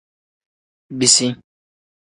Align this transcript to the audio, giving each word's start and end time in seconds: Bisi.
Bisi. 0.99 1.29